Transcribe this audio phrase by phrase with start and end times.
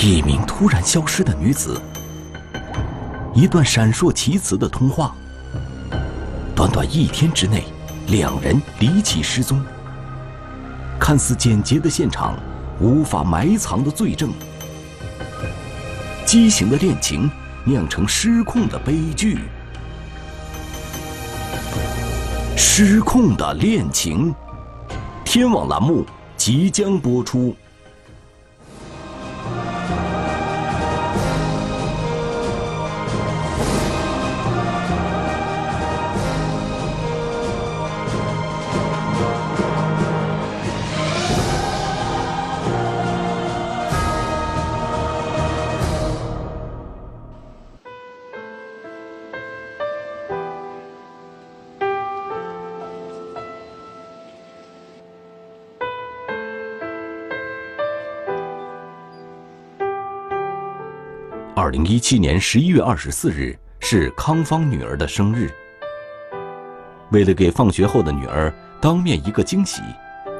[0.00, 1.80] 一名突然消失的女子，
[3.34, 5.12] 一段闪烁其词的通话。
[6.54, 7.64] 短短一天之内，
[8.06, 9.60] 两人离奇失踪。
[11.00, 12.38] 看似简洁的现场，
[12.80, 14.32] 无法埋藏的罪证。
[16.24, 17.28] 畸形的恋情
[17.64, 19.40] 酿成失控的悲剧。
[22.56, 24.32] 失控的恋情，
[25.24, 27.56] 天网栏目即将播出。
[61.98, 65.50] 一七年十一月二十四日是康芳女儿的生日。
[67.10, 69.82] 为了给放学后的女儿当面一个惊喜，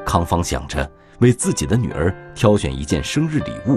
[0.06, 3.76] 康芳想着为自己的女儿挑选一件生日礼物。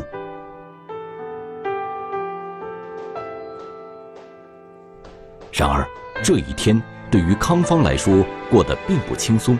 [5.51, 5.83] 然而，
[6.21, 6.79] 这一天
[7.09, 9.57] 对于康芳来说过得并不轻松，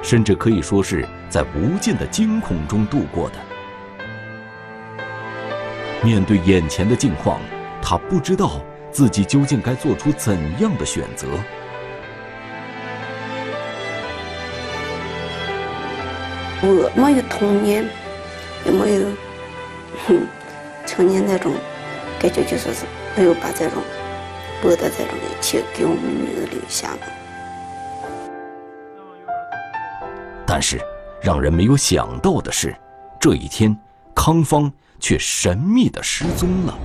[0.00, 3.36] 甚至可以说是在无尽的惊恐中度过的。
[6.02, 7.38] 面对眼前的境况，
[7.82, 11.26] 他不知道自己究竟该做出怎样的选择。
[16.60, 17.88] 我没有童年，
[18.66, 19.06] 也没有
[20.06, 20.26] 哼
[20.86, 21.52] 成年那种
[22.18, 22.84] 感觉，就说是
[23.16, 23.82] 没有把这种
[24.60, 26.98] 博得这种一切给我们女儿留下了。
[30.46, 30.80] 但是，
[31.20, 32.74] 让人没有想到的是，
[33.20, 33.76] 这一天，
[34.14, 34.72] 康芳。
[35.00, 36.76] 却神秘的失踪了。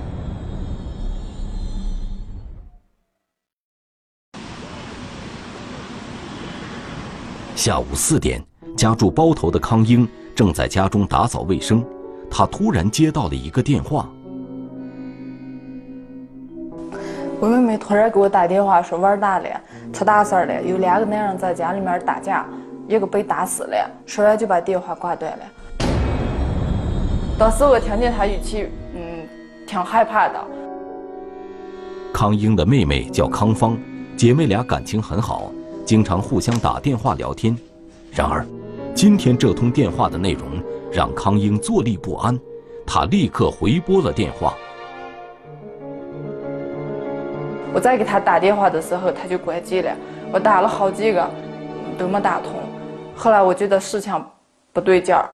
[7.64, 8.44] 下午四点，
[8.76, 11.82] 家住包头的康英正在家中打扫卫生，
[12.30, 14.06] 他突然接到了一个电话。
[17.40, 19.48] 我妹妹突然给我打电话说玩大了，
[19.94, 22.46] 出大事了，有两个男人在家里面打架，
[22.86, 23.90] 一个被打死了。
[24.04, 25.86] 说完就把电话挂断了。
[27.38, 29.26] 当时我听见他语气，嗯，
[29.66, 30.38] 挺害怕的。
[32.12, 33.74] 康英的妹妹叫康芳，
[34.18, 35.50] 姐妹俩感情很好，
[35.84, 37.56] 经常互相打电话聊天。
[38.10, 38.46] 然而，
[38.94, 42.38] 今天这通电话的内容让康英坐立不安，
[42.86, 44.54] 他立刻回拨了电话。
[47.72, 49.92] 我再给他打电话的时候，他就关机了。
[50.32, 51.28] 我打了好几个，
[51.98, 52.52] 都没打通。
[53.16, 54.14] 后来我觉得事情
[54.72, 55.28] 不对劲儿。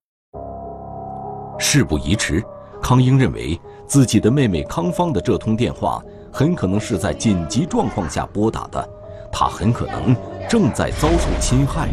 [1.58, 2.42] 事不宜迟，
[2.82, 8.88] 康英认为自己的妹妹康芳的这通电话很可能是在紧急状况下拨打的，
[9.32, 10.14] 她很可能
[10.48, 11.88] 正在遭受侵害。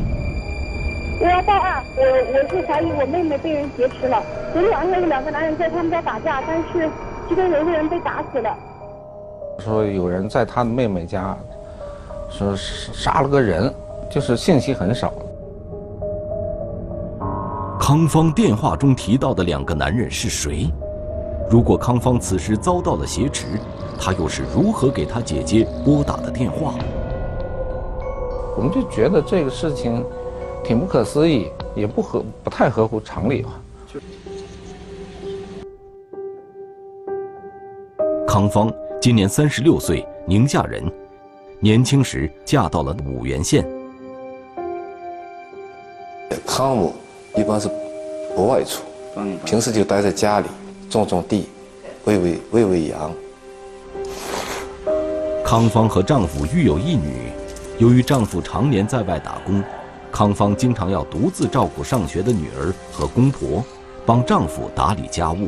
[1.19, 4.21] 我要报案，我我是怀疑我妹妹被人劫持了。
[4.53, 6.89] 昨天晚上有两个男人在他们家打架，但是
[7.27, 8.55] 其中有一个人被打死了。
[9.59, 11.35] 说有人在他的妹妹家，
[12.29, 13.73] 说杀了个人，
[14.11, 15.11] 就是信息很少。
[17.79, 20.71] 康芳电话中提到的两个男人是谁？
[21.49, 23.45] 如果康芳此时遭到了挟持，
[23.99, 26.75] 他又是如何给他姐姐拨打的电话？
[28.57, 30.03] 我们就觉得这个事情
[30.63, 33.61] 挺不可思议，也不合不太合乎常理吧。
[38.27, 40.83] 康芳今年三十六岁，宁夏人，
[41.59, 43.63] 年轻时嫁到了五原县。
[46.45, 46.93] 康姆。
[47.35, 47.69] 一般是
[48.35, 48.81] 不外出，
[49.45, 50.47] 平时就待在家里
[50.89, 51.47] 种种地，
[52.05, 53.13] 喂喂喂喂羊。
[55.45, 57.29] 康芳和丈夫育有一女，
[57.79, 59.63] 由于丈夫常年在外打工，
[60.11, 63.63] 康芳经常要独自照顾上学的女儿和公婆，
[64.03, 65.47] 帮丈夫打理家务。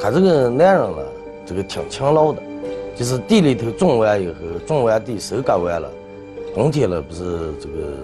[0.00, 0.98] 他这个男人呢，
[1.44, 2.40] 这个挺勤劳的，
[2.94, 4.34] 就是地里头种完以后，
[4.64, 5.90] 种完地收割完了，
[6.54, 7.96] 冬天了不是这个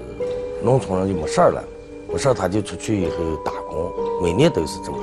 [0.60, 1.62] 农村人就没事儿了。
[2.08, 3.92] 没事，他就出去以后打工，
[4.24, 4.98] 每年都是这么。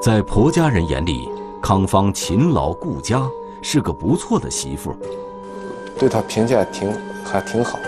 [0.00, 1.28] 在婆家人眼里，
[1.60, 3.28] 康芳勤劳顾家，
[3.60, 4.94] 是个不错的媳妇。
[5.98, 6.92] 对她评价挺
[7.24, 7.78] 还挺好，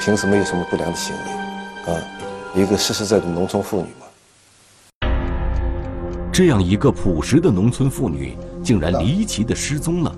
[0.00, 1.98] 平时没有什么不良的行为，啊，
[2.54, 5.08] 一个实实在在的农村妇女嘛。
[6.32, 10.14] 这样一个朴实的农村妇女，竟然离奇的失踪了。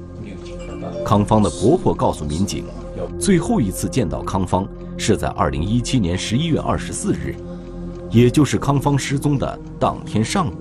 [1.05, 2.65] 康芳的婆婆告诉民警，
[3.19, 4.67] 最后一次见到康芳。
[4.99, 7.35] 是在二零一七年十一月二十四日，
[8.11, 10.53] 也就是康芳失踪的当天上午。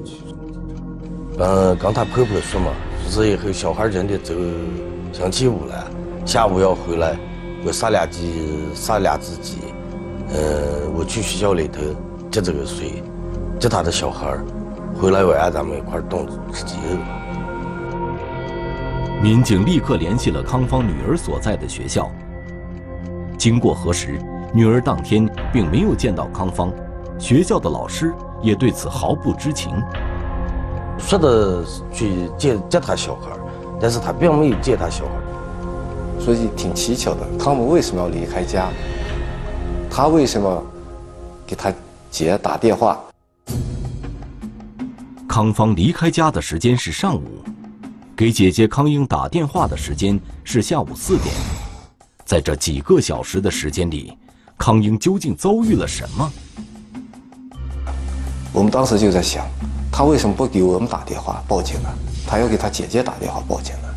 [1.38, 2.72] 嗯刚她婆婆说嘛，
[3.06, 4.34] 就是以后小孩真的走
[5.14, 5.92] 星期五了，
[6.26, 7.18] 下午要回来，
[7.66, 9.58] 我杀两鸡，杀两只鸡，
[10.30, 11.82] 呃，我去学校里头
[12.30, 13.04] 接这个水，
[13.60, 14.38] 接他的小孩
[14.96, 16.98] 回来晚上咱们一块儿动吃鸡肉。
[19.22, 22.10] 民警立刻联系了康芳女儿所在的学校。
[23.38, 24.20] 经过核实，
[24.54, 26.72] 女儿当天并没有见到康芳，
[27.18, 29.74] 学校的老师也对此毫不知情。
[30.98, 33.32] 说的去接接他小孩，
[33.80, 35.12] 但是他并没有接他小孩，
[36.24, 37.22] 所以挺蹊跷的。
[37.40, 38.70] 汤姆为什么要离开家？
[39.90, 40.64] 他为什么
[41.46, 41.74] 给他
[42.10, 43.00] 姐打电话？
[45.28, 47.24] 康芳离开家的时间是上午。
[48.16, 51.34] 给姐姐康英打电话的时间是下午四点，
[52.24, 54.16] 在这几个小时的时间里，
[54.58, 56.32] 康英究竟遭遇了什么？
[58.54, 59.44] 我们当时就在想，
[59.92, 61.90] 他为什么不给我们打电话报警呢？
[62.28, 63.91] 他要给他姐姐打电话报警呢？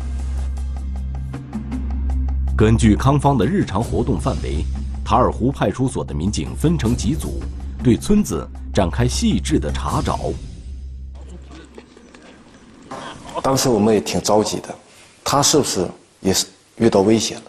[2.57, 4.63] 根据康芳的日常活动范围，
[5.03, 7.41] 塔尔湖派出所的民警分成几组，
[7.83, 10.31] 对村子展开细致的查找。
[13.43, 14.73] 当时我们也挺着急的，
[15.21, 15.85] 他是不是
[16.21, 16.47] 也是
[16.77, 17.43] 遇到危险了？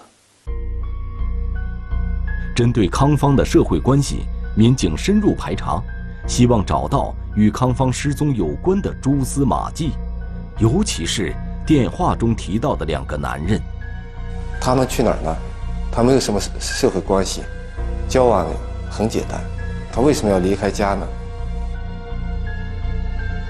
[2.57, 4.25] 针对康芳的社会关系，
[4.57, 5.81] 民警深入排查，
[6.27, 9.91] 希望找到与康芳失踪有关的蛛丝马迹，
[10.59, 11.33] 尤其是
[11.65, 13.63] 电话中提到的两个男人。
[14.61, 15.37] 他们去哪儿呢？
[15.93, 17.43] 他没有什么社会关系，
[18.09, 18.47] 交往
[18.91, 19.41] 很简单，
[19.93, 21.07] 他为什么要离开家呢？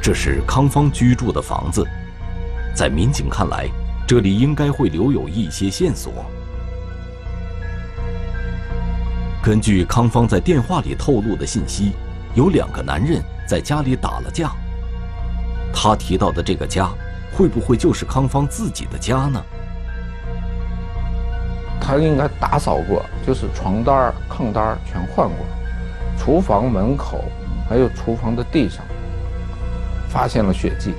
[0.00, 1.84] 这是康芳居住的房子。
[2.74, 3.68] 在民警看来，
[4.06, 6.12] 这里应该会留有一些线索。
[9.42, 11.92] 根据康芳在电话里透露的信息，
[12.34, 14.52] 有两个男人在家里打了架。
[15.72, 16.88] 他提到的这个家，
[17.32, 19.42] 会不会就是康芳自己的家呢？
[21.86, 25.46] 他应该打扫过，就是床单、炕单全换过。
[26.18, 27.24] 厨房门口
[27.68, 28.84] 还有厨房的地上，
[30.08, 30.94] 发现了血迹。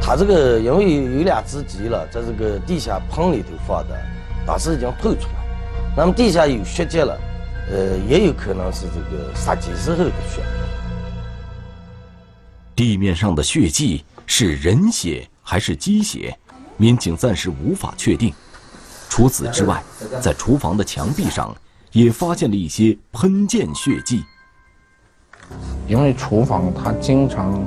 [0.00, 3.98] 他这个因为有两只鸡了，在这个地下棚里头放的，
[4.46, 7.18] 当时已经透出来，那么地下有血迹了，
[7.72, 10.42] 呃，也有可能是这个杀鸡时候的血。
[12.76, 16.36] 地面上的血迹是人血还是鸡血？
[16.76, 18.32] 民警暂时无法确定。
[19.14, 19.80] 除此之外，
[20.20, 21.54] 在厨房的墙壁上
[21.92, 24.24] 也发现了一些喷溅血迹。
[25.86, 27.64] 因为厨房它经常。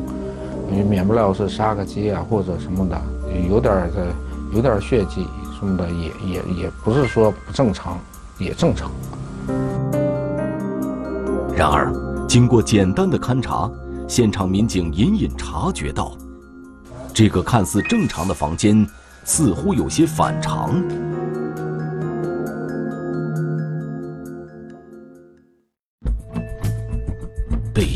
[0.70, 3.02] 你免不了是杀个鸡啊，或者什么的，
[3.50, 4.14] 有点的，
[4.54, 5.26] 有点血迹
[5.58, 7.98] 什么的，也也也不是说不正常，
[8.38, 8.92] 也正常。
[11.56, 11.90] 然而，
[12.28, 13.72] 经过简单的勘查，
[14.10, 16.12] 现场民警隐隐察觉到，
[17.14, 18.86] 这个看似正常的房间，
[19.24, 20.84] 似乎有些反常。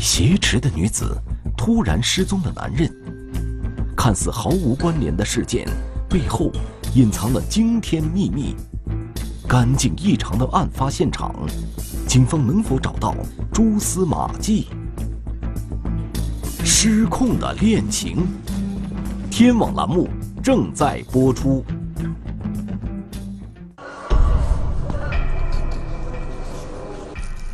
[0.02, 1.16] 挟持的女子。
[1.56, 2.92] 突然失踪的男人，
[3.96, 5.64] 看似毫无关联的事件，
[6.08, 6.50] 背后
[6.92, 8.56] 隐藏了惊天秘密。
[9.46, 11.32] 干净异常的案发现场，
[12.08, 13.14] 警方能否找到
[13.52, 14.66] 蛛丝马迹？
[16.64, 18.26] 失控的恋情，
[19.30, 20.08] 天网栏目
[20.42, 21.64] 正在播出。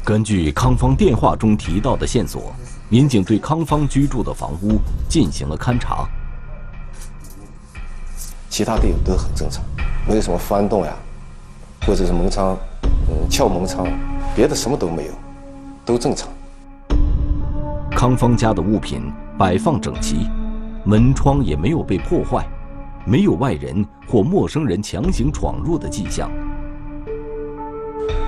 [0.08, 2.50] 根据康芳电话中提到的线索。
[2.88, 6.08] 民警对康芳居住的房屋进行了勘查，
[8.48, 9.62] 其他的都很正常，
[10.08, 10.96] 没有什么翻动呀，
[11.82, 12.56] 或者是门窗，
[13.10, 13.86] 嗯，撬门窗，
[14.34, 15.12] 别的什么都没有，
[15.84, 16.26] 都正常。
[17.90, 20.26] 康芳家的物品摆放整齐，
[20.84, 22.46] 门窗也没有被破坏，
[23.04, 26.30] 没有外人或陌生人强行闯入的迹象。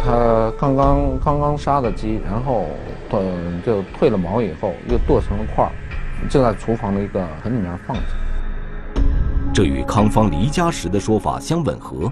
[0.02, 2.66] 他刚刚刚刚杀的鸡，然后。
[3.12, 5.72] 嗯，就褪了毛以后，又剁成了块儿，
[6.28, 8.02] 就在厨房的一个盆里面放着。
[9.52, 12.08] 这与康芳离家时的说法相吻合，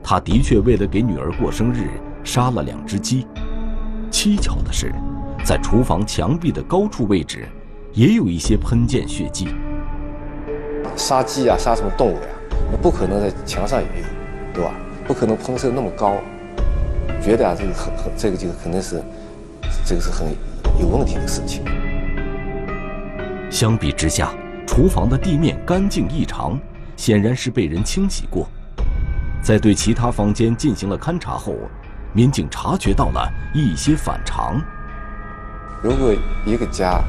[0.00, 1.88] 他的确为了给女儿过生日，
[2.22, 3.26] 杀了两只鸡。
[4.12, 4.94] 蹊跷的是，
[5.44, 7.48] 在厨房墙壁的高处位置，
[7.92, 9.48] 也有一些喷溅血迹。
[10.94, 12.28] 杀鸡啊，杀什么动物呀？
[12.70, 14.06] 那不可能在墙上也有，
[14.54, 14.70] 对吧？
[15.04, 16.14] 不可能喷射那么高，
[17.22, 19.02] 觉得啊，这个很很，这个就肯定是。
[19.84, 20.28] 这个是很
[20.78, 21.62] 有问题的事情。
[23.50, 24.32] 相比之下，
[24.66, 26.58] 厨房的地面干净异常，
[26.94, 28.46] 显然是被人清洗过。
[29.42, 31.54] 在对其他房间进行了勘查后，
[32.12, 34.60] 民警察觉到了一些反常。
[35.82, 37.00] 如果一个家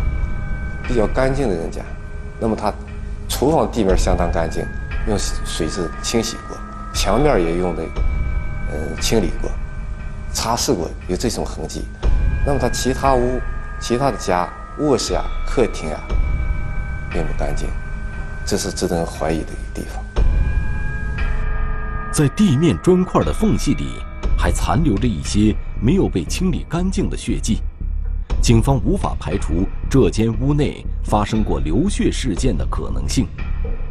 [0.87, 1.81] 比较干净的人家，
[2.39, 2.73] 那么他
[3.27, 4.65] 厨房地面相当干净，
[5.07, 6.57] 用水是清洗过，
[6.93, 8.01] 墙面也用那个
[8.71, 9.49] 呃清理过，
[10.39, 11.83] 擦拭过，有这种痕迹。
[12.45, 13.41] 那么他其他屋、
[13.77, 15.99] 其他的家、卧室啊、客厅啊，
[17.11, 17.67] 并不干净，
[18.45, 20.01] 这是值得人怀疑的一个地方。
[22.13, 23.95] 在地面砖块的缝隙里，
[24.37, 27.61] 还残留着一些没有被清理干净的血迹。
[28.41, 33.27] 警方无法排除这间屋内发生过流血事件的可能性。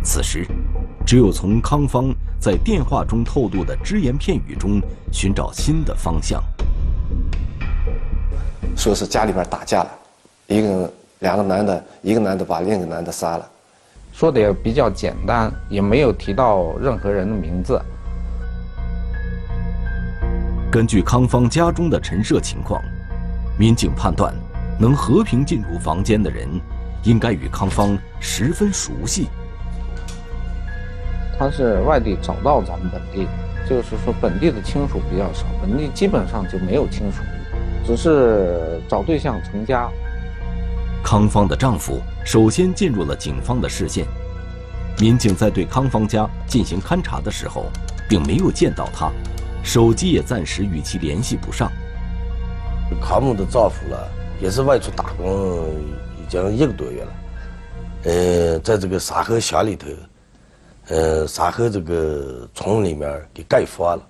[0.03, 0.47] 此时，
[1.05, 2.07] 只有从康方
[2.41, 4.81] 在电话中透露的只言片语中
[5.13, 6.43] 寻找新的方向。
[8.77, 9.91] 说是家里边打架了，
[10.47, 13.49] 一个两个男的，一个男的把另一个男的杀了，
[14.13, 17.81] 说的也比较简单，也没有提到任何人的名字。
[20.71, 22.83] 根据康芳家中的陈设情况。
[23.59, 24.33] 民警判断，
[24.79, 26.49] 能和平进入房间的人，
[27.03, 29.27] 应该与康芳十分熟悉。
[31.39, 33.29] 他是外地找到咱们本地，
[33.69, 37.23] 就是说本地的亲属比较少，本地基本上就没有亲属，
[37.87, 39.89] 只是找对象成家。
[41.05, 44.05] 康芳的丈夫首先进入了警方的视线，
[44.99, 47.67] 民警在对康芳家进行勘查的时候，
[48.09, 49.11] 并没有见到他，
[49.63, 51.71] 手机也暂时与其联系不上。
[53.01, 53.97] 康某的丈夫呢，
[54.41, 55.63] 也是外出打工
[56.21, 57.13] 已经一个多月了。
[58.05, 59.87] 呃，在这个沙河乡里头，
[60.89, 64.03] 呃，沙河这个村里面给盖房了。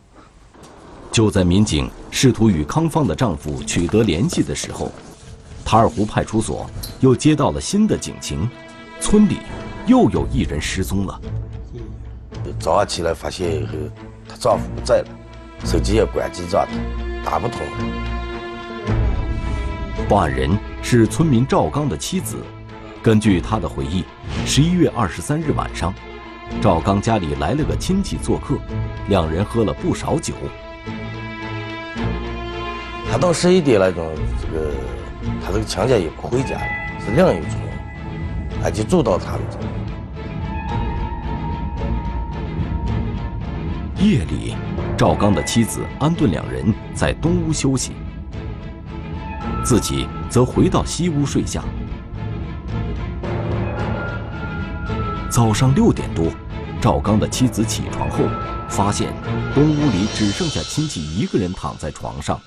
[1.10, 4.92] 就在民警试图与康芳的丈夫取得联系的时候，
[5.64, 6.70] 塔尔湖派出所
[7.00, 8.48] 又接到了新的警情：
[9.00, 9.38] 村里
[9.86, 11.20] 又有一人失踪了。
[12.60, 13.72] 早上起来发现以后，
[14.28, 15.08] 她丈夫不在了，
[15.66, 16.72] 手机也关机状态，
[17.24, 17.72] 打不通了。
[20.08, 22.36] 报案人是村民赵刚的妻子。
[23.02, 24.04] 根据她的回忆，
[24.46, 25.92] 十一月二十三日晚上，
[26.60, 28.58] 赵刚家里来了个亲戚做客，
[29.08, 30.34] 两人喝了不少酒。
[33.10, 34.06] 他到十一点来钟，
[34.40, 34.70] 这个
[35.42, 36.66] 他这个强家也不回家了，
[37.00, 37.60] 是另一村，
[38.62, 39.58] 俺就住到他们这。
[44.04, 44.54] 夜里，
[44.96, 47.92] 赵刚的妻子安顿两人在东屋休息。
[49.64, 51.62] 自己则回到西屋睡下。
[55.38, 56.26] 早上六点多，
[56.82, 58.24] 赵刚的妻子起床后，
[58.68, 59.14] 发现
[59.54, 62.40] 东屋里只剩下亲戚一个人躺在床上，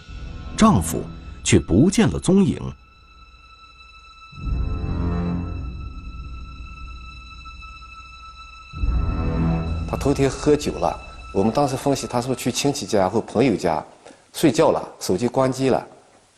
[0.58, 1.02] 丈夫
[1.42, 2.60] 却不见了踪影。
[9.90, 10.94] 他头天喝酒了，
[11.34, 13.82] 我们当时分析，他是不是去亲戚家或朋友家
[14.34, 15.82] 睡觉了，手机关机了。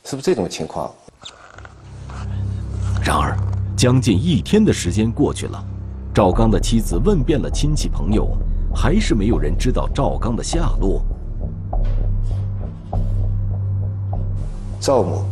[0.03, 0.93] 是不是这种情况？
[3.03, 3.35] 然而，
[3.75, 5.65] 将近一天的时间过去了，
[6.13, 8.37] 赵刚的妻子问遍了亲戚朋友，
[8.71, 11.01] 还是没有人知道赵刚的下落。
[14.79, 15.25] 赵某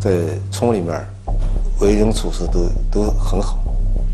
[0.00, 1.06] 在村里面
[1.80, 3.58] 为人处事都都很好，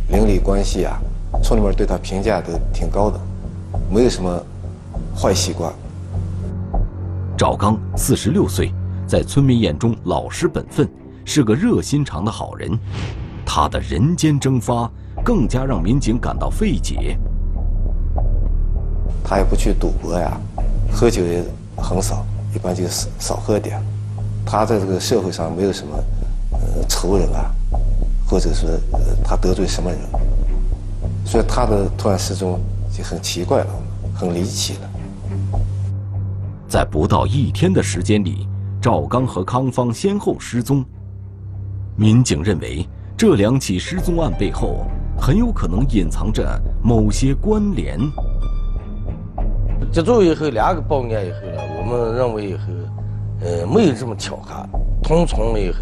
[0.08, 0.98] 邻里关系啊，
[1.40, 3.20] 村里面对他评价都挺高的，
[3.88, 4.42] 没有什么
[5.14, 5.72] 坏习惯。
[7.36, 8.72] 赵刚四十六岁。
[9.06, 10.86] 在村民眼中，老实本分，
[11.24, 12.78] 是个热心肠的好人。
[13.42, 14.90] 他的人间蒸发，
[15.24, 17.18] 更加让民警感到费解。
[19.24, 20.40] 他也不去赌博呀，
[20.92, 21.42] 喝酒也
[21.76, 23.82] 很少，一般就是少喝点。
[24.44, 25.96] 他在这个社会上没有什么
[26.52, 27.50] 呃仇人啊，
[28.26, 29.98] 或者说呃他得罪什么人，
[31.24, 32.58] 所以他的突然失踪
[32.90, 33.70] 就很奇怪了，
[34.14, 34.90] 很离奇了。
[36.68, 38.46] 在不到一天的时间里。
[38.80, 40.84] 赵刚和康芳先后失踪，
[41.96, 44.86] 民警认为这两起失踪案背后
[45.20, 46.46] 很有可能隐藏着
[46.82, 47.98] 某些关联。
[49.90, 52.60] 接住以后，两个报案以后呢，我们认为以后，
[53.40, 54.54] 呃，没有这么巧合。
[55.02, 55.80] 同村了以后，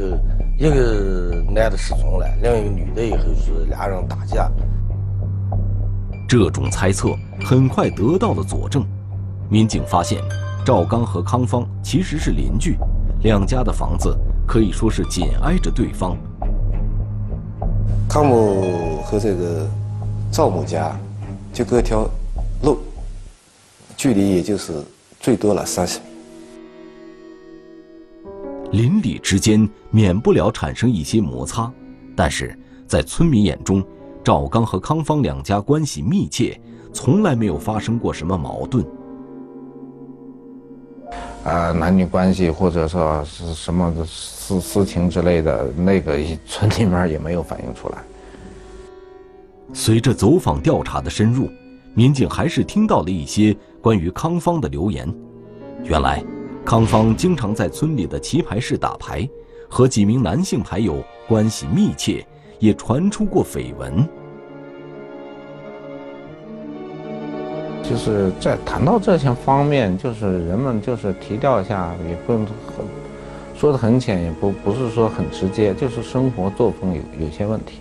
[0.58, 4.50] 一个男的失踪了，另一个女的以后是俩人打架。
[6.28, 7.08] 这种猜测
[7.44, 8.84] 很快得到了佐证，
[9.48, 10.20] 民警发现。
[10.64, 12.76] 赵刚和康芳其实是邻居，
[13.22, 14.16] 两家的房子
[14.46, 16.16] 可以说是紧挨着对方。
[18.08, 19.68] 康某和这个
[20.32, 20.96] 赵某家
[21.52, 22.08] 就隔条
[22.62, 22.78] 路，
[23.96, 24.72] 距离也就是
[25.20, 26.04] 最多了三十米。
[28.72, 31.70] 邻里之间免不了产生一些摩擦，
[32.14, 33.84] 但是在村民眼中，
[34.24, 36.58] 赵刚和康芳两家关系密切，
[36.92, 38.84] 从来没有发生过什么矛盾。
[41.46, 47.98] 啊，男女关系或者说是什么私私情之类的，那个村里面也没有反映出来。
[49.72, 51.48] 随着走访调查的深入，
[51.94, 55.08] 民警还是听到了一些关于康芳的流言。
[55.84, 56.20] 原来，
[56.64, 59.28] 康芳经常在村里的棋牌室打牌，
[59.70, 62.26] 和几名男性牌友关系密切，
[62.58, 64.04] 也传出过绯闻。
[67.88, 72.46] 就是在谈到这些方面，就是人们就是提调一下，也不很
[73.56, 77.80] 说的很浅，也不不是说很直接，就是生活作风有有些问题。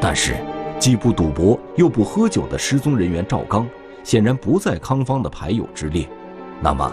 [0.00, 0.36] 但是，
[0.78, 3.66] 既不赌博又不喝酒的失踪人员赵刚，
[4.04, 6.08] 显然不在康芳的牌友之列。
[6.62, 6.92] 那么，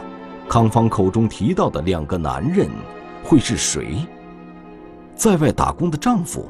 [0.50, 2.68] 康芳口中提到的两个男人，
[3.24, 3.98] 会是谁？
[5.16, 6.50] 在外打工的丈夫，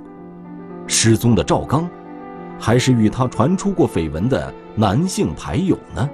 [0.87, 1.89] 失踪的赵刚。
[2.65, 6.09] 还是与他传出过绯闻的男性牌友呢？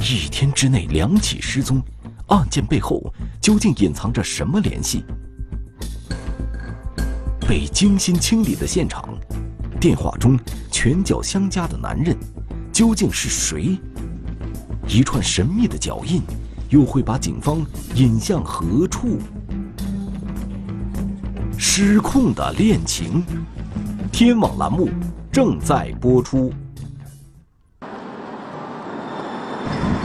[0.00, 1.82] 一天之内两起失踪，
[2.28, 5.04] 案件背后究竟隐藏着什么联系？
[7.46, 9.06] 被精心清理的现场，
[9.78, 12.16] 电话中拳脚相加的男人
[12.72, 13.78] 究竟是谁？
[14.86, 16.22] 一串神秘的脚印，
[16.70, 17.62] 又会把警方
[17.96, 19.18] 引向何处？
[21.60, 23.20] 失控的恋情，
[24.12, 24.88] 天网栏目
[25.32, 26.52] 正在播出。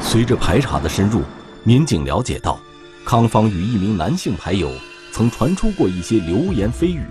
[0.02, 1.22] 随着排查的深入，
[1.64, 2.58] 民警了解到，
[3.06, 4.68] 康芳与一名男性牌友
[5.12, 7.06] 曾传出过一些流言蜚语。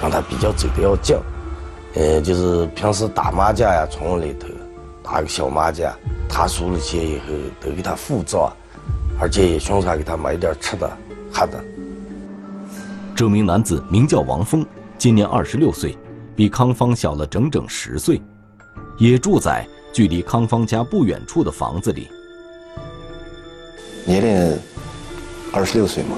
[0.00, 1.18] 刚才比较走的要犟，
[1.94, 4.46] 呃，就是平时打麻将呀，村里头
[5.02, 5.92] 打个小麻将，
[6.28, 8.48] 他输了钱以后都给他付账。
[9.18, 10.90] 而且也顺常给他买点吃的、
[11.32, 11.64] 喝的。
[13.14, 14.66] 这名男子名叫王峰，
[14.98, 15.96] 今年二十六岁，
[16.34, 18.20] 比康芳小了整整十岁，
[18.98, 22.08] 也住在距离康芳家不远处的房子里。
[24.04, 24.58] 年龄
[25.52, 26.16] 二十六岁嘛，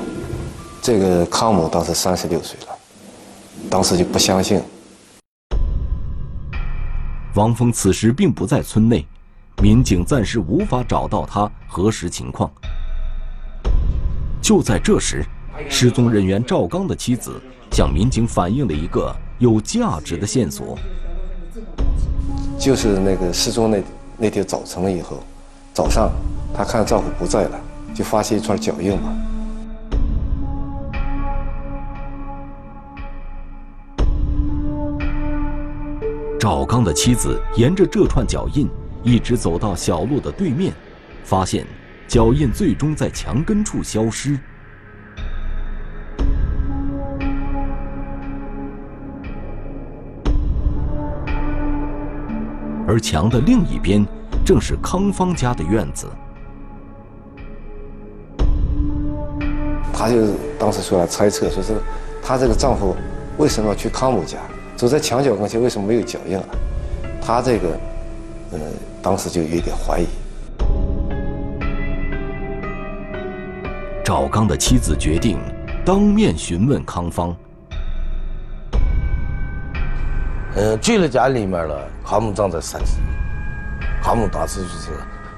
[0.80, 2.68] 这个康某当时三十六岁了，
[3.68, 4.62] 当时就不相信。
[7.34, 9.04] 王峰此时并不在村内，
[9.60, 12.50] 民警暂时无法找到他核实情况。
[14.44, 15.24] 就在这时，
[15.70, 20.78] 失踪人员赵刚的妻子向民警反映了一个有价值的线索。
[22.58, 23.82] 就是那个失踪那
[24.18, 25.24] 那天早晨了以后，
[25.72, 26.12] 早上
[26.54, 27.58] 她看丈夫不在了，
[27.94, 29.16] 就发现一串脚印嘛。
[36.38, 38.68] 赵刚的妻子沿着这串脚印
[39.02, 40.70] 一直走到小路的对面，
[41.24, 41.66] 发现。
[42.06, 44.38] 脚印最终在墙根处消失，
[52.86, 54.06] 而墙的另一边
[54.44, 56.06] 正是康芳家的院子。
[59.92, 61.72] 他就当时出来猜测，说是
[62.22, 62.94] 他这个丈夫
[63.38, 64.38] 为什么要去康某家？
[64.76, 66.44] 走在墙角跟前为什么没有脚印啊？
[67.22, 67.68] 他这个，
[68.52, 68.58] 呃，
[69.00, 70.06] 当时就有点怀疑。
[74.14, 75.40] 赵刚的妻子决定
[75.84, 77.34] 当面询问康芳。
[80.54, 82.98] 呃，去了家里面了，康某正在上洗。
[84.00, 84.90] 康某当时就是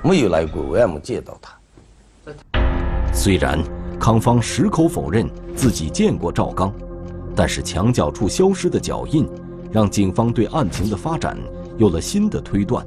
[0.03, 1.59] 没有来过，我也没见到他。
[3.15, 3.59] 虽然
[3.99, 6.71] 康芳矢口否认自己见过赵刚，
[7.35, 9.27] 但是墙角处消失的脚印，
[9.73, 11.35] 让警方对案情的发展
[11.79, 12.87] 有了新的推断。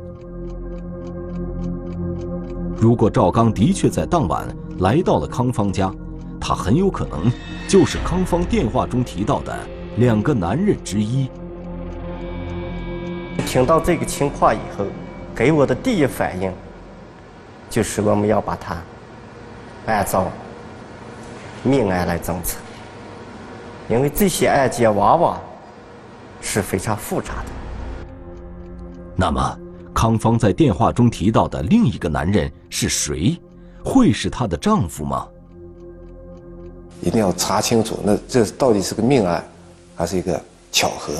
[2.78, 4.47] 如果赵刚的确在当晚
[4.79, 5.93] 来到了康芳家，
[6.39, 7.31] 他很有可能
[7.67, 9.57] 就是康芳电话中提到的
[9.97, 11.29] 两个男人之一。
[13.45, 14.85] 听到这个情况以后，
[15.35, 16.51] 给我的第一反应
[17.69, 18.77] 就是我们要把他
[19.85, 20.31] 按照
[21.63, 22.57] 命案来侦测，
[23.89, 25.41] 因为这些案件往往
[26.41, 28.05] 是非常复杂的。
[29.15, 29.59] 那么。
[29.91, 33.37] 康芳在电话中提到的另一个男人是谁？
[33.83, 35.27] 会是她的丈夫吗？
[37.01, 39.43] 一定要查清楚，那这到底是个命案，
[39.95, 41.13] 还是一个巧合，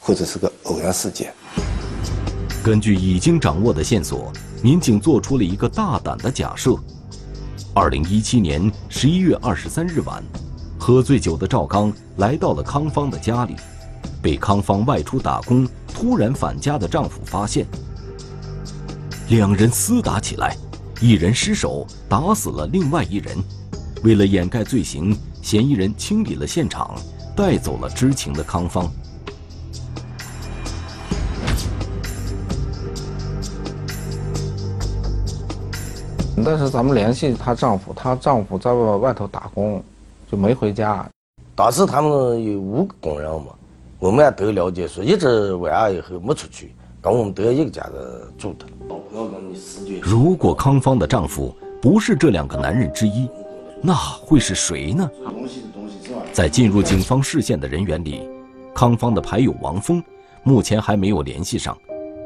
[0.00, 1.32] 或者是个偶然事件？
[2.62, 6.76] 根据已经掌握的线索，民警做出了一个大胆的假设：
[7.74, 10.22] 二零一七年十一月二十三日晚，
[10.78, 13.56] 喝醉酒的赵刚来到了康芳的家里，
[14.22, 17.66] 被康芳外出打工突然返家的丈夫发现。
[19.28, 20.56] 两人厮打起来，
[21.00, 23.36] 一人失手打死了另外一人。
[24.02, 26.94] 为了掩盖罪行，嫌疑人清理了现场，
[27.36, 28.90] 带走了知情的康芳。
[36.44, 39.82] 但是咱们联系她丈夫，她丈夫在外外头打工，
[40.30, 41.06] 就没回家。
[41.54, 43.46] 当时他们有五个工人嘛，
[43.98, 48.66] 我们也都了解，说一直晚上以后没出去，跟我们都一个家的住的。
[50.02, 53.28] 如果康芳的丈夫不是这两个男人之一，
[53.82, 55.10] 那会是谁呢？
[56.32, 58.28] 在进入警方视线的人员里，
[58.74, 60.02] 康芳的牌友王峰
[60.42, 61.76] 目前还没有联系上，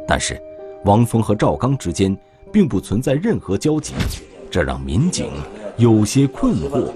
[0.06, 0.40] 但是
[0.84, 2.16] 王峰和赵刚之间
[2.52, 3.94] 并不存在任何交集，
[4.50, 5.30] 这让民警
[5.76, 6.90] 有些困惑。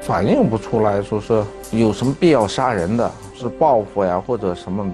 [0.00, 4.88] 反映不出来说是有什么必要杀人的，是报复呀或者什么，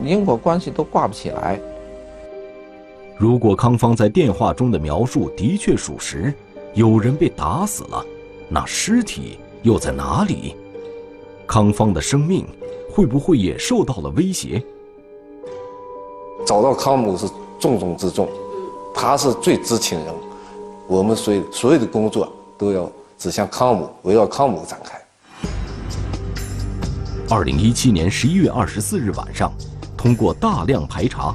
[0.00, 1.60] 因果关系都挂不起来。
[3.18, 6.32] 如果康芳在电话中的描述的确属实，
[6.74, 8.04] 有人被打死了，
[8.48, 10.54] 那尸体又在哪里？
[11.46, 12.46] 康芳的生命
[12.90, 14.62] 会不会也受到了威胁？
[16.44, 17.26] 找到康母是
[17.58, 18.28] 重中之重，
[18.94, 20.14] 他是最知情人，
[20.86, 22.90] 我们所有所有的工作都要。
[23.18, 25.00] 指向康姆，围绕康姆展开。
[27.30, 29.50] 二零一七年十一月二十四日晚上，
[29.96, 31.34] 通过大量排查，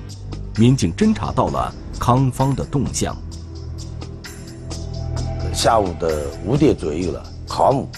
[0.57, 3.15] 民警侦查到了康芳的动向。
[5.53, 7.89] 下午的五点左右了，康姆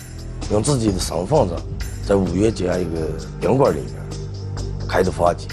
[0.52, 1.58] 用自己的身份证，
[2.06, 3.08] 在五岳街一个
[3.40, 5.48] 宾馆里面开的房间。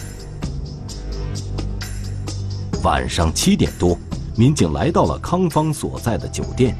[2.83, 3.97] 晚上七点多，
[4.37, 6.77] 民警来到了康芳所在的酒店。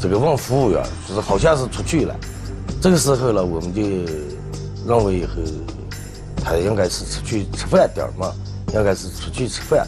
[0.00, 2.14] 这个问服务员，就是好像是出去了。
[2.80, 3.82] 这个时候呢，我们就
[4.86, 5.34] 认为以后
[6.48, 8.32] 他应该是出去吃饭点嘛，
[8.72, 9.86] 应该是出去吃饭。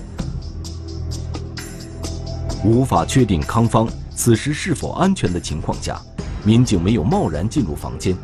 [2.63, 5.99] 无法确定康芳此时是否安全的情况下，
[6.45, 8.15] 民警没有贸然进入房间，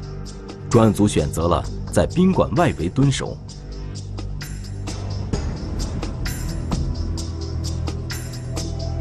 [0.68, 3.35] 专案组选择了在宾馆外围蹲守。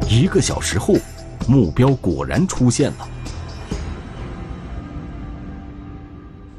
[0.10, 0.96] 一个小时后。
[1.48, 3.08] 目标果然出现了，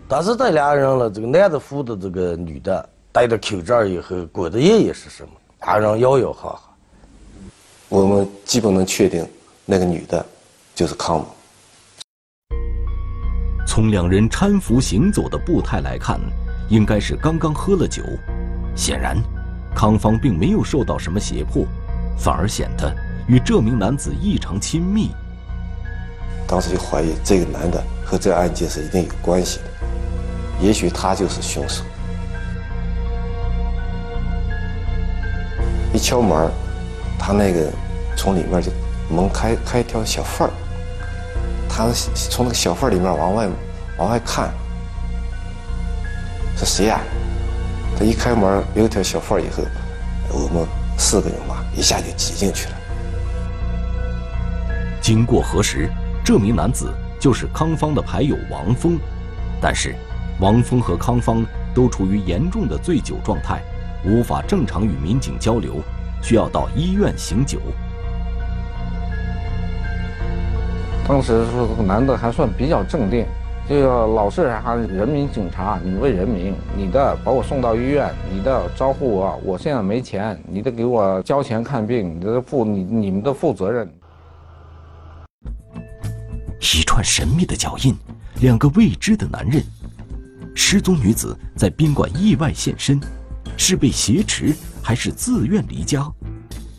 [0.09, 5.31] 但是这俩人了，这个男的扶的这个女的戴着口罩以后，过的夜也是什么？
[5.63, 6.61] 俩人摇摇哈哈。
[7.89, 9.29] 我们基本能确定，
[9.65, 10.25] 那个女的
[10.77, 11.27] 就是康姆。
[13.67, 16.21] 从两人搀扶行走的步态来看，
[16.69, 18.03] 应该是刚刚喝了酒。
[18.77, 19.17] 显然，
[19.75, 21.65] 康芳并没有受到什么胁迫，
[22.17, 22.95] 反而显得。
[23.27, 25.11] 与这名男子异常亲密，
[26.47, 29.65] 当时就怀疑这个男的和这案件是一定有关系的，
[30.61, 31.85] 也许他就是凶手。
[35.93, 36.51] 一敲门，
[37.19, 37.71] 他那个
[38.17, 38.71] 从里面就
[39.09, 40.53] 门开开一条小缝儿，
[41.69, 43.49] 他从那个小缝里面往外
[43.99, 44.53] 往外看，
[46.57, 47.01] 是谁呀？
[47.99, 49.63] 他一开门有一条小缝以后，
[50.31, 50.67] 我们
[50.99, 52.75] 四个人嘛一下就挤进去了。
[55.01, 55.89] 经过核实，
[56.23, 58.99] 这名男子就是康芳的牌友王峰，
[59.63, 59.95] 但是
[60.39, 61.45] 王峰和康芳
[61.75, 63.63] 都处于严重的醉酒状态，
[64.05, 65.77] 无法正常与民警交流，
[66.23, 67.59] 需要到医院醒酒。
[71.09, 73.25] 当时说这个男的还算比较镇定，
[73.67, 83.89] 就要老是喊人民警察，你为人民，你的把我送到医院，你的招呼我，我现在没钱，你得给我交钱看病，你的负你你们的负责任。
[86.61, 87.97] 一串神秘的脚印，
[88.41, 89.63] 两个未知的男人，
[90.59, 92.99] 失踪女子在宾馆意外现身，
[93.59, 96.11] 是被挟持还是自愿离家？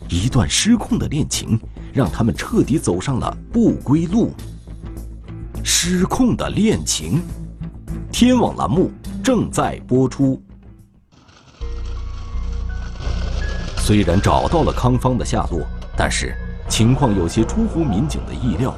[0.08, 1.58] 一段失控的恋情，
[1.92, 4.34] 让他们彻底走上了不归路。
[5.62, 7.22] 失控的恋情，
[8.10, 8.90] 天网栏目
[9.22, 10.42] 正在播出。
[13.76, 15.64] 虽然找到了康芳的下落，
[15.96, 16.34] 但是
[16.68, 18.76] 情况有些出乎民警的意料。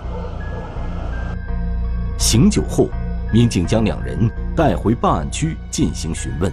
[2.19, 2.91] 醒酒后，
[3.33, 6.53] 民警将两人带回办案区进行询问。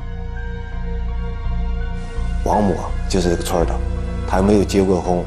[2.46, 2.74] 王某
[3.10, 3.76] 就是这个村的，
[4.26, 5.26] 他没有结过婚，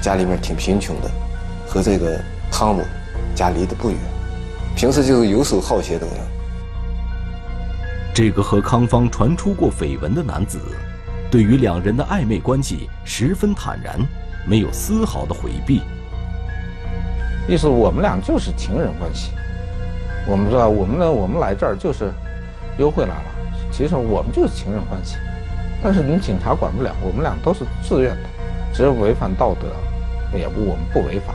[0.00, 1.10] 家里面挺贫穷的，
[1.68, 2.18] 和这个
[2.50, 2.82] 康某
[3.34, 3.98] 家离得不远，
[4.74, 6.16] 平时就是游手好闲的人。
[8.14, 10.58] 这个和康芳传出过绯闻的男子，
[11.30, 14.00] 对于两人的暧昧关系十分坦然，
[14.48, 15.82] 没有丝毫的回避。
[17.46, 19.32] 意思我们俩就是情人关系，
[20.26, 22.10] 我们知道我们呢，我们来这儿就是
[22.78, 23.24] 优惠来了。
[23.70, 25.16] 其实我们就是情人关系，
[25.82, 28.28] 但是你警察管不了，我们俩都是自愿的，
[28.72, 29.66] 只是违反道德，
[30.36, 31.34] 也不我们不违法。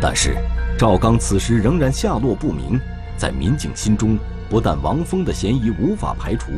[0.00, 0.36] 但是
[0.78, 2.78] 赵刚此时仍然下落不明，
[3.16, 6.50] 在民警心中，不但王峰的嫌疑无法排除，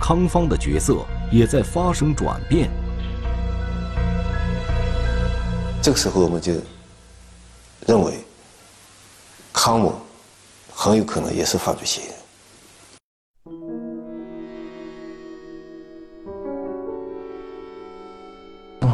[0.00, 0.96] 康芳的角色
[1.30, 2.68] 也在发生转变。
[5.80, 6.52] 这个时候，我们就
[7.86, 8.14] 认为
[9.64, 9.94] 康某
[10.74, 12.16] 很有可能也是犯罪嫌疑人。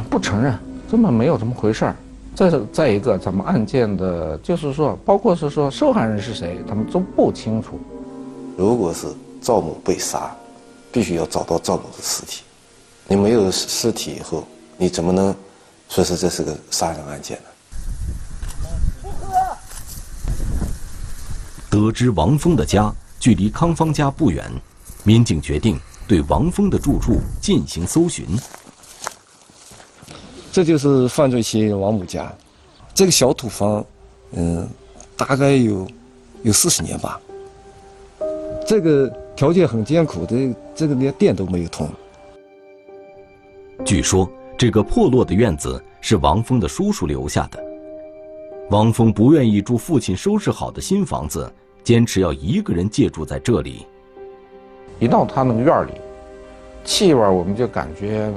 [0.09, 0.57] 不承认，
[0.89, 1.97] 根本没有这么回事儿。
[2.37, 7.77] 再再一个，咱们案件的，就是说，包括是说受害人是谁，他们都不清楚。
[8.57, 9.09] 如果是
[9.43, 10.33] 赵某被杀，
[10.93, 12.45] 必须要找到赵某的尸体。
[13.09, 14.45] 你没有尸体以后，
[14.77, 15.35] 你怎么能
[15.89, 17.50] 说是这是个杀人案件呢？
[21.71, 24.45] 得知王峰的家距离康芳家不远，
[25.05, 25.79] 民警决定
[26.09, 28.27] 对王峰的住处进行搜寻。
[30.51, 32.35] 这就是犯罪嫌疑人王某家，
[32.93, 33.85] 这个小土房，
[34.33, 34.69] 嗯，
[35.17, 35.87] 大概有
[36.43, 37.21] 有四十年吧。
[38.67, 41.89] 这个条件很艰苦，这这个连电都没有通。
[43.85, 44.29] 据说
[44.59, 47.70] 这个破落的院子是王峰的叔叔留下的。
[48.71, 51.53] 王峰不愿意住父亲收拾好的新房子，
[51.83, 53.85] 坚持要一个人借住在这里。
[55.01, 55.91] 一到他那个院里，
[56.85, 58.33] 气味我们就感觉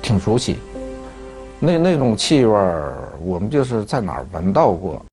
[0.00, 0.58] 挺熟悉。
[1.58, 2.54] 那那种气味
[3.20, 5.04] 我们就是在哪儿闻到过。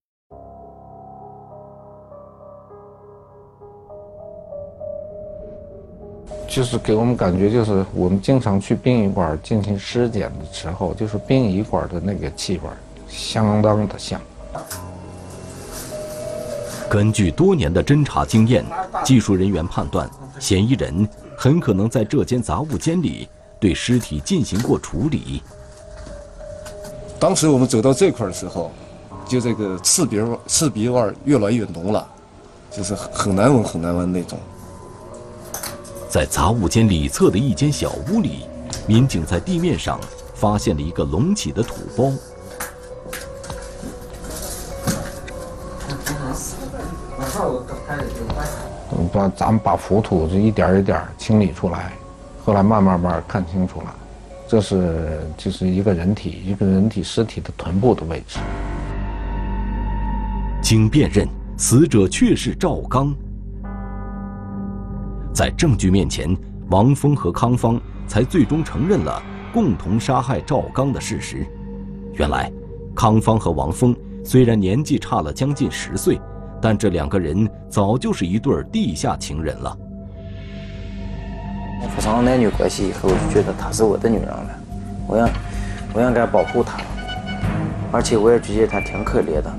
[6.48, 12.78] 就是给我们感觉，就是我们经常去殡仪馆进行尸检的时候，就是殡仪馆的那个气味儿。
[13.16, 14.20] 相当的像。
[16.90, 18.64] 根据多年的侦查经验，
[19.04, 23.28] 技术人员判断，嫌疑人很可能在这间杂物间里
[23.60, 25.42] 对尸体进行过处理。
[27.20, 28.72] 当时我们走到这块的时候，
[29.26, 32.08] 就这个刺鼻味，刺鼻味越来越浓了，
[32.70, 34.38] 就是很难闻，很难闻那种。
[36.08, 38.46] 在杂物间里侧的一间小屋里，
[38.88, 40.00] 民警在地面上
[40.34, 42.14] 发现了一个隆起的土包。
[49.16, 51.94] 说咱们把浮土就一点一点清理出来，
[52.44, 53.96] 后来慢慢慢看清楚了，
[54.46, 58.40] 这是就是一个人体一个人体尸体的臀部的位置。
[60.62, 61.26] 经辨认，
[61.56, 63.16] 死者确是赵刚。
[65.34, 66.36] 在证据面前，
[66.70, 69.24] 王峰和康芳才最终承认了
[69.54, 71.48] 共同杀害赵刚的事实。
[72.16, 72.52] 原来，
[72.94, 76.20] 康芳和王峰虽然年纪差了将近十岁。
[76.66, 79.78] 但这两个人早就是一对地下情人了。
[81.96, 84.50] 发生了男女关系以后，我就觉得她是我的女人了，
[85.08, 85.28] 我应
[85.94, 86.82] 我应该保护她，
[87.92, 89.54] 而且我也觉得她挺可怜的。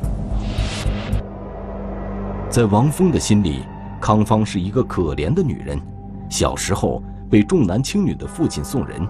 [2.50, 3.62] 在王峰的心里，
[4.00, 5.80] 康芳是一个可怜的女人，
[6.28, 9.00] 小时候被重男轻女的父亲送人，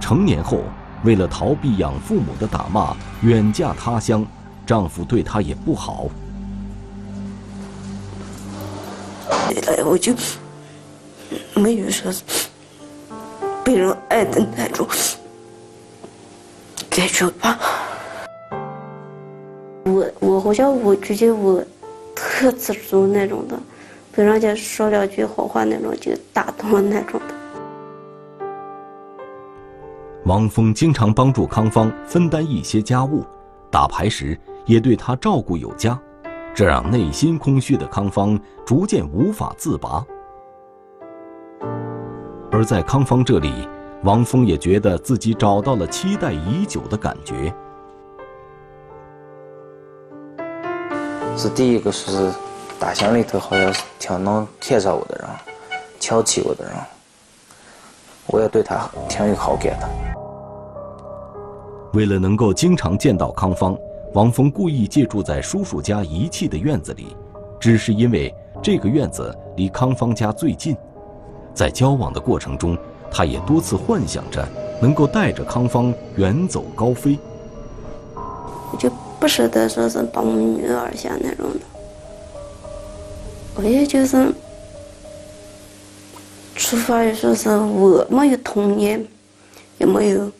[0.00, 0.60] 成年后
[1.04, 4.24] 为了逃避养父母的打骂，远嫁他乡，
[4.64, 6.06] 丈夫对她也不好。
[9.66, 10.12] 来，我就
[11.54, 12.12] 没有说
[13.64, 14.86] 被人爱的那种
[16.90, 17.58] 感觉吧。
[19.84, 21.62] 我我好像我觉得我
[22.14, 23.58] 特自主那种的，
[24.12, 27.34] 被人家说两句好话那种就打动了那种的。
[30.24, 33.24] 王峰经常帮助康芳分担一些家务，
[33.70, 35.98] 打牌时也对她照顾有加。
[36.54, 40.04] 这让内心空虚的康芳逐渐无法自拔，
[42.50, 43.66] 而在康芳这里，
[44.04, 47.52] 王峰也觉得自己找到了期待已久的感觉。
[51.38, 52.30] 是第一个是
[52.78, 55.26] 大乡里头好像是挺能看上我的人，
[55.98, 56.74] 瞧起我的人，
[58.26, 59.88] 我也对他挺有好感的。
[61.94, 63.74] 为了能够经常见到康芳。
[64.14, 67.16] 王峰故意借住在叔叔家遗弃的院子里，
[67.58, 70.76] 只是因为这个院子离康芳家最近。
[71.54, 72.76] 在交往的过程中，
[73.10, 74.46] 他也多次幻想着
[74.82, 77.18] 能够带着康芳远走高飞。
[78.14, 81.60] 我就不舍得说是把我们女儿像那种的，
[83.54, 84.30] 我也就是
[86.54, 89.02] 出发于说是我没有童年，
[89.78, 90.30] 也没有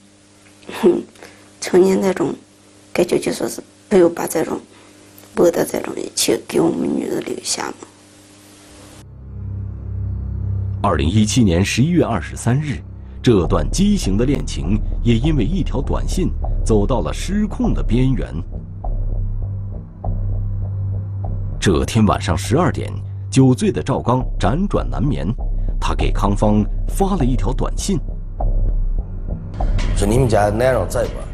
[0.83, 1.03] 哼
[1.59, 2.35] 成年那种。
[2.93, 4.61] 感觉就说是不要把这种
[5.35, 7.89] 不的这种一切给我们女人留下嘛。
[10.83, 12.79] 二零一七年十一月二十三日，
[13.23, 16.31] 这段畸形的恋情也因为一条短信
[16.65, 18.35] 走到了失控的边缘。
[21.59, 22.93] 这天晚上十二点，
[23.31, 25.27] 酒醉的赵刚辗转难眠，
[25.81, 27.99] 他给康芳发了一条短信，
[29.97, 31.32] 说你们家男人在不？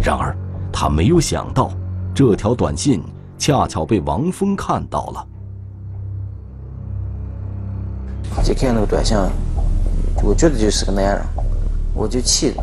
[0.00, 0.36] 然而，
[0.72, 1.70] 他没有想到，
[2.14, 3.02] 这条短信
[3.38, 5.26] 恰巧被王峰看到了。
[8.44, 9.16] 就看那个短信，
[10.22, 11.22] 我觉得就是个男人，
[11.94, 12.62] 我就气的，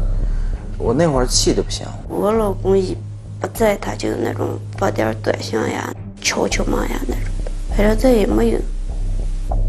[0.78, 1.86] 我那会儿气的不行。
[2.08, 2.96] 我老公一
[3.42, 8.60] 不在，他就那种发点短信呀、敲敲门呀那种的，反正再也没有。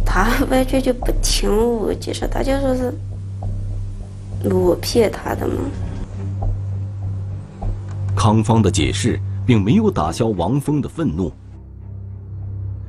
[0.05, 2.93] 他 完全就不听我解释，他就说是
[4.55, 5.55] 我骗他的嘛。
[8.25, 11.31] 康芳的解释并没有打消王峰的愤怒。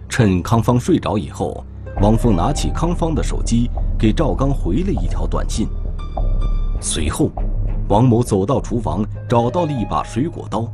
[0.08, 1.62] 趁康芳睡着以后，
[2.02, 3.70] 王峰拿起康芳的手机，
[4.00, 5.68] 给赵刚回了一条短信。
[6.80, 7.30] 随后，
[7.90, 10.72] 王某走到厨房，找到了一把水果刀。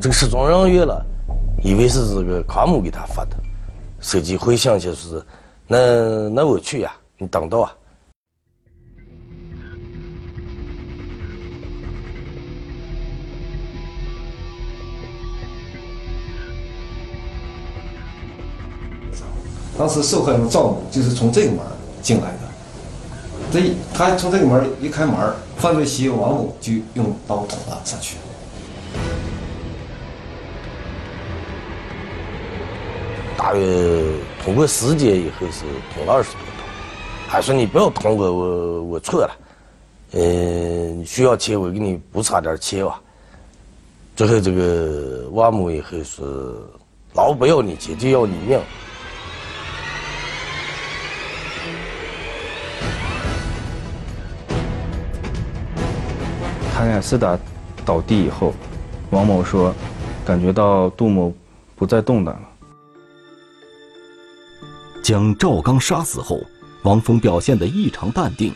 [0.00, 1.04] 这个失踪人员了，
[1.62, 3.36] 以为是这个康某给他发的，
[4.00, 5.22] 手机回响就是，
[5.66, 7.72] 那那我去呀，你等到啊。
[19.82, 21.58] 当时受害人赵某就是从这个门
[22.00, 22.38] 进来的，
[23.50, 25.16] 这他从这个门一开门，
[25.56, 28.16] 犯罪嫌疑人王某就用刀捅了上去。
[33.36, 34.04] 大约
[34.44, 36.64] 通过十节以后是捅了二十多刀，
[37.26, 39.36] 还说你不要捅我，我我错了，
[40.12, 43.00] 嗯，需要钱我给你补偿点钱吧。
[44.14, 46.22] 最后这个王某以后是
[47.14, 48.60] 老不要你钱，就要你命。
[56.82, 57.38] 他俩厮打
[57.84, 58.52] 倒地以后，
[59.10, 59.72] 王某说，
[60.24, 61.32] 感觉到杜某
[61.76, 62.42] 不再动弹了。
[65.00, 66.40] 将赵刚杀死后，
[66.82, 68.52] 王峰表现得异常淡定。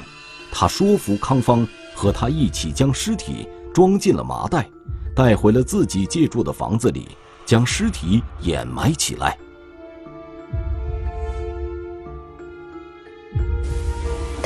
[0.51, 4.69] 他说服康芳和他一起将尸体装进了麻袋，
[5.15, 7.07] 带回了自己借住的房子里，
[7.45, 9.39] 将尸体掩埋起来。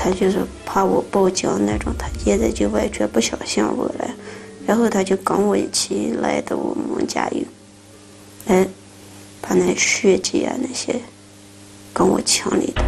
[0.02, 4.10] 他就是怕我报警那种，他现在就完全不相信我了。
[4.66, 7.42] 然后他就跟我一起来到我们家有，
[8.46, 8.66] 哎，
[9.42, 10.98] 把那血迹啊那些
[11.92, 12.82] 跟我清理的。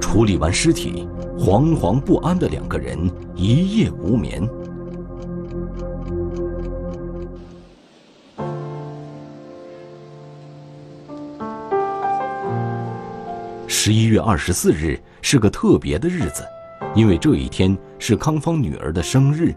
[0.00, 1.06] 处理完尸体，
[1.38, 2.98] 惶惶不安的两个人
[3.36, 4.42] 一夜无眠。
[13.86, 16.42] 十一月二十四日是个特别的日子，
[16.92, 19.54] 因为这一天是康芳女儿的生日。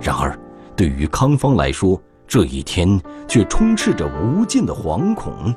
[0.00, 0.34] 然而，
[0.74, 2.98] 对于康芳来说，这一天
[3.28, 5.54] 却充斥着无尽的惶恐。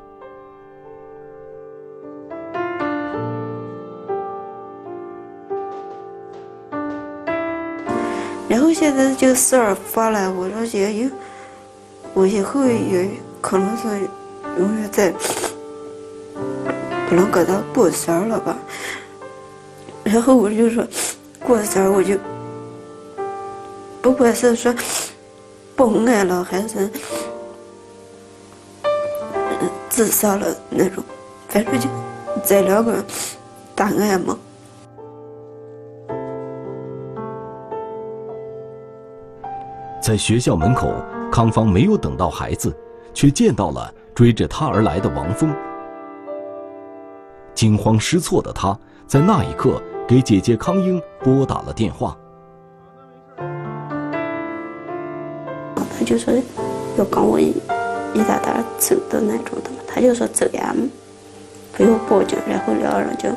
[8.49, 11.09] 然后现在就事儿发了，我说也有，
[12.13, 13.87] 我以后也可能是
[14.59, 15.13] 永远在
[17.09, 18.55] 不能给他过生儿了吧。
[20.03, 20.87] 然后我就说
[21.43, 22.15] 过生儿我就
[24.01, 24.73] 不管是说
[25.75, 26.89] 报案了还是
[29.89, 31.03] 自杀了那种，
[31.49, 31.89] 反正就
[32.45, 33.03] 这两个
[33.75, 34.37] 答案嘛。
[40.01, 40.93] 在学校门口，
[41.31, 42.73] 康芳没有等到孩子，
[43.13, 45.53] 却见到了追着他而来的王峰。
[47.59, 48.73] 惊慌失措的他，
[49.05, 52.17] 在那一刻给姐姐康英拨打了电话。
[55.75, 56.33] 他就说
[56.97, 57.49] 要跟我一
[58.13, 60.73] 一大袋走的那种的嘛，他就说走呀，
[61.73, 63.29] 不要报警，然后两个人就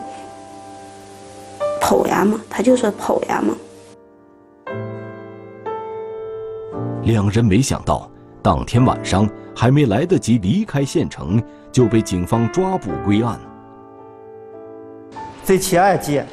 [1.81, 3.57] 跑呀嘛，他就说跑呀嘛。
[7.03, 8.09] 两人没想到，
[8.40, 11.42] 当天晚上还没来得及离开县城，
[11.73, 13.37] 就被警方抓捕归案。
[15.45, 16.27] 这起案件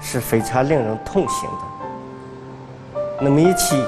[0.00, 3.00] 是非常令人痛心的。
[3.20, 3.82] 那么一起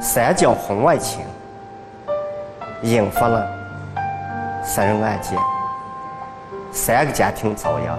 [0.00, 1.24] 三角婚外情，
[2.82, 3.46] 引发了
[4.64, 5.38] 杀人案件，
[6.70, 7.98] 三个家庭遭殃，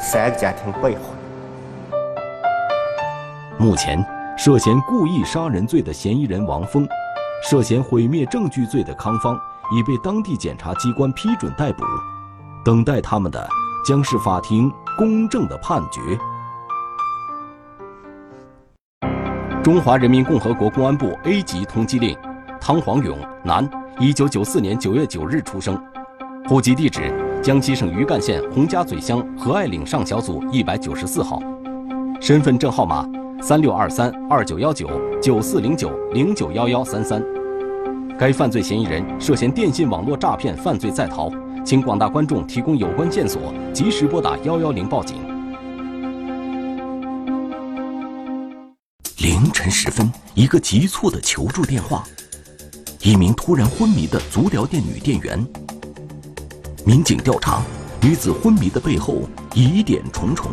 [0.00, 1.02] 三个家庭被毁。
[3.58, 4.04] 目前。
[4.34, 6.88] 涉嫌故意杀人罪的嫌疑人王峰，
[7.44, 9.38] 涉嫌毁灭证据罪的康芳
[9.70, 11.84] 已被当地检察机关批准逮捕，
[12.64, 13.48] 等待他们的
[13.84, 16.00] 将是法庭公正的判决。
[19.62, 22.16] 中华人民共和国公安部 A 级通缉令：
[22.60, 25.80] 汤黄勇，男，一九九四年九月九日出生，
[26.48, 31.40] 户籍地址江西省余干县洪家嘴乡和爱岭上小组一百九十四号，
[32.20, 33.08] 身份证号码
[33.40, 34.88] 三六二三二九幺九
[35.20, 37.22] 九四零九零九幺幺三三。
[38.18, 41.30] 该犯罪嫌疑人涉嫌电信网络诈骗犯罪在逃，
[41.64, 45.16] 请广大观众提供有关线索，及时拨打幺幺零报警。
[49.18, 52.02] 凌晨时分，一个急促的求助电话，
[53.00, 55.46] 一名突然昏迷的足疗店女店员。
[56.84, 57.62] 民警调查，
[58.00, 59.22] 女子昏迷的背后
[59.54, 60.50] 疑点重重。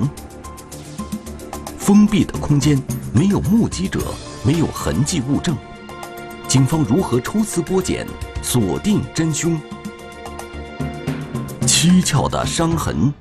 [1.78, 2.80] 封闭的空间，
[3.12, 3.99] 没有目击者，
[4.45, 5.57] 没有痕迹物证。
[6.47, 8.05] 警方如何抽丝剥茧，
[8.43, 9.60] 锁定真凶？
[11.82, 13.13] 蹊跷的伤痕。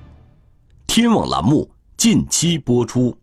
[0.89, 3.17] 天网栏目近期播出。